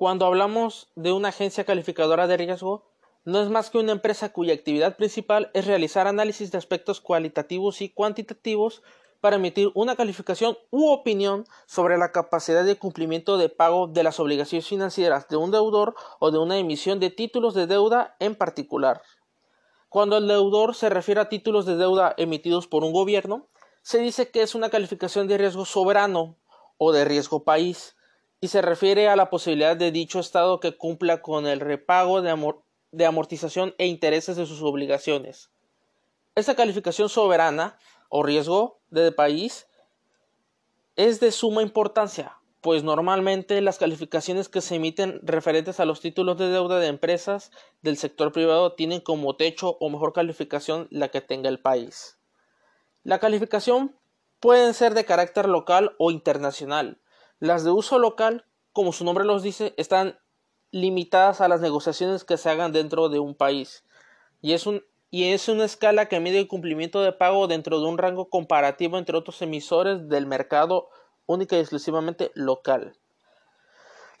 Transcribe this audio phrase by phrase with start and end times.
[0.00, 2.86] cuando hablamos de una agencia calificadora de riesgo,
[3.26, 7.82] no es más que una empresa cuya actividad principal es realizar análisis de aspectos cualitativos
[7.82, 8.82] y cuantitativos
[9.20, 14.18] para emitir una calificación u opinión sobre la capacidad de cumplimiento de pago de las
[14.20, 19.02] obligaciones financieras de un deudor o de una emisión de títulos de deuda en particular.
[19.90, 23.48] Cuando el deudor se refiere a títulos de deuda emitidos por un gobierno,
[23.82, 26.38] se dice que es una calificación de riesgo soberano
[26.78, 27.96] o de riesgo país,
[28.40, 33.04] y se refiere a la posibilidad de dicho Estado que cumpla con el repago de,
[33.04, 35.50] amortización e intereses de sus obligaciones.
[36.34, 39.66] Esta calificación soberana o riesgo de país
[40.96, 46.38] es de suma importancia, pues normalmente las calificaciones que se emiten referentes a los títulos
[46.38, 47.50] de deuda de empresas
[47.82, 52.18] del sector privado tienen como techo o mejor calificación la que tenga el país.
[53.02, 53.96] La calificación
[54.40, 57.00] pueden ser de carácter local o internacional,
[57.40, 60.18] las de uso local, como su nombre los dice, están
[60.70, 63.84] limitadas a las negociaciones que se hagan dentro de un país
[64.40, 67.86] y es, un, y es una escala que mide el cumplimiento de pago dentro de
[67.86, 70.88] un rango comparativo entre otros emisores del mercado
[71.26, 72.96] única y exclusivamente local.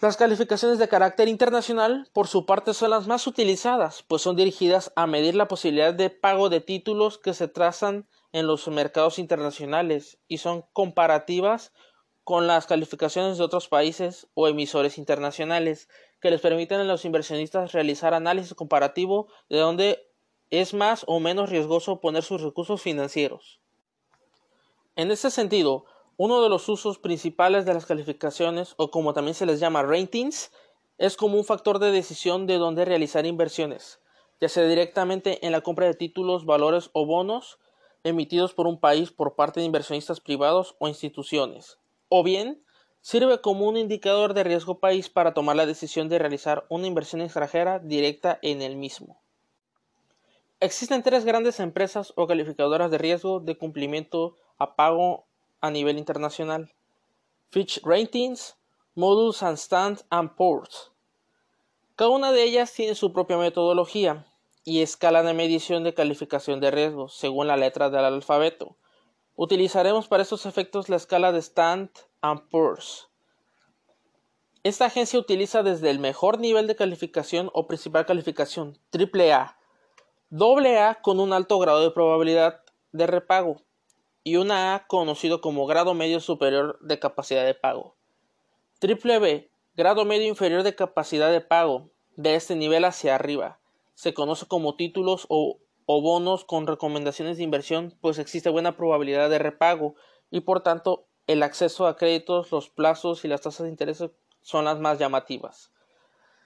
[0.00, 4.92] Las calificaciones de carácter internacional, por su parte, son las más utilizadas, pues son dirigidas
[4.96, 10.18] a medir la posibilidad de pago de títulos que se trazan en los mercados internacionales
[10.26, 11.72] y son comparativas
[12.30, 15.88] con las calificaciones de otros países o emisores internacionales
[16.20, 20.12] que les permiten a los inversionistas realizar análisis comparativo de dónde
[20.50, 23.60] es más o menos riesgoso poner sus recursos financieros.
[24.94, 25.86] En este sentido,
[26.18, 30.52] uno de los usos principales de las calificaciones, o como también se les llama ratings,
[30.98, 33.98] es como un factor de decisión de dónde realizar inversiones,
[34.40, 37.58] ya sea directamente en la compra de títulos, valores o bonos
[38.04, 42.62] emitidos por un país por parte de inversionistas privados o instituciones, o bien
[43.00, 47.22] sirve como un indicador de riesgo país para tomar la decisión de realizar una inversión
[47.22, 49.18] extranjera directa en el mismo.
[50.60, 55.24] Existen tres grandes empresas o calificadoras de riesgo de cumplimiento a pago
[55.62, 56.70] a nivel internacional.
[57.48, 58.56] Fitch Ratings,
[58.94, 60.92] Modus and Stand and Poor's.
[61.96, 64.26] Cada una de ellas tiene su propia metodología
[64.64, 68.76] y escala de medición de calificación de riesgo según la letra del alfabeto.
[69.36, 71.90] Utilizaremos para estos efectos la escala de Stand
[72.50, 73.08] Poor's.
[74.62, 79.56] Esta agencia utiliza desde el mejor nivel de calificación o principal calificación AAA,
[80.30, 83.62] AA con un alto grado de probabilidad de repago
[84.22, 87.96] y una A conocido como grado medio superior de capacidad de pago.
[88.82, 93.60] B, grado medio inferior de capacidad de pago, de este nivel hacia arriba,
[93.94, 95.58] se conoce como títulos o
[95.92, 99.96] o bonos con recomendaciones de inversión, pues existe buena probabilidad de repago
[100.30, 104.04] y por tanto el acceso a créditos, los plazos y las tasas de interés
[104.40, 105.72] son las más llamativas.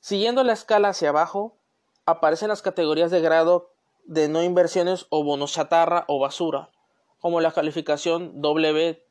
[0.00, 1.58] Siguiendo la escala hacia abajo,
[2.06, 3.74] aparecen las categorías de grado
[4.06, 6.70] de no inversiones o bonos chatarra o basura,
[7.18, 9.04] como la calificación W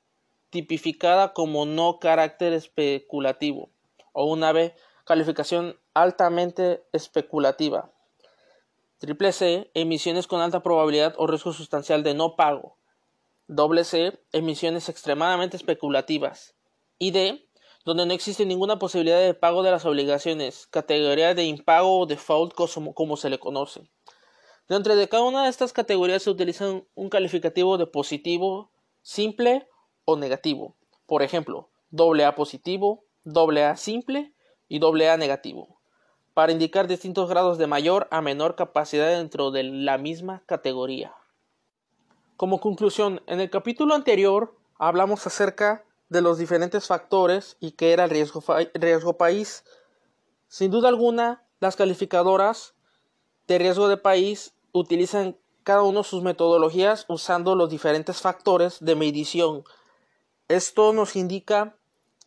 [0.50, 3.70] tipificada como no carácter especulativo,
[4.12, 4.76] o una B
[5.06, 7.92] calificación altamente especulativa,
[9.32, 12.78] C, emisiones con alta probabilidad o riesgo sustancial de no pago.
[13.48, 16.56] Doble C, emisiones extremadamente especulativas.
[16.98, 17.48] Y D,
[17.84, 22.54] donde no existe ninguna posibilidad de pago de las obligaciones, categoría de impago o default
[22.54, 23.90] como, se le conoce.
[24.68, 29.68] Dentro de cada una de estas categorías se utiliza un calificativo de positivo, simple
[30.06, 30.76] o negativo.
[31.06, 34.34] Por ejemplo, AA positivo, AA simple
[34.68, 35.76] y AA negativo
[36.36, 41.16] para indicar distintos grados de mayor a menor capacidad dentro de la misma categoría.
[42.36, 48.04] Como conclusión, en el capítulo anterior hablamos acerca de los diferentes factores y qué era
[48.04, 48.44] el riesgo,
[48.74, 49.64] riesgo país.
[50.50, 52.74] Sin duda alguna, las calificadoras
[53.48, 59.64] de riesgo de país utilizan cada uno sus metodologías usando los diferentes factores de medición.
[60.50, 61.78] Esto nos indica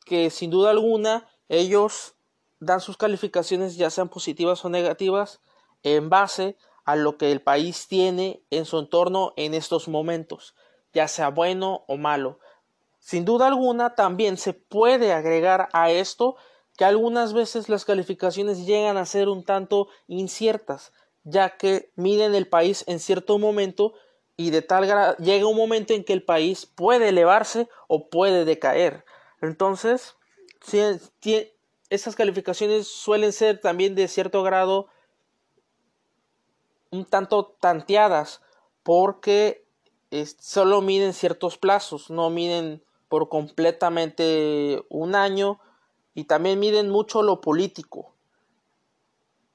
[0.07, 2.15] que sin duda alguna ellos
[2.61, 5.41] dan sus calificaciones ya sean positivas o negativas
[5.83, 10.55] en base a lo que el país tiene en su entorno en estos momentos,
[10.93, 12.39] ya sea bueno o malo.
[12.99, 16.37] Sin duda alguna también se puede agregar a esto
[16.77, 20.93] que algunas veces las calificaciones llegan a ser un tanto inciertas,
[21.25, 23.95] ya que miden el país en cierto momento
[24.37, 28.45] y de tal grado llega un momento en que el país puede elevarse o puede
[28.45, 29.05] decaer.
[29.43, 30.15] Entonces,
[30.63, 30.81] si,
[31.91, 34.89] estas calificaciones suelen ser también de cierto grado
[36.91, 38.43] un tanto tanteadas
[38.83, 39.67] porque
[40.39, 45.61] solo miden ciertos plazos, no miden por completamente un año
[46.15, 48.15] y también miden mucho lo político.